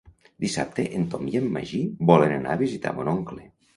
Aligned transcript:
Dissabte 0.45 0.85
en 0.99 1.03
Tom 1.11 1.29
i 1.33 1.37
en 1.41 1.49
Magí 1.57 1.81
volen 2.13 2.35
anar 2.39 2.57
a 2.57 2.61
visitar 2.63 2.95
mon 2.97 3.13
oncle. 3.17 3.45